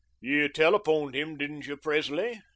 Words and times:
"You 0.19 0.49
telephoned 0.49 1.13
him, 1.15 1.37
didn't 1.37 1.67
you, 1.67 1.77
Presley?" 1.77 2.41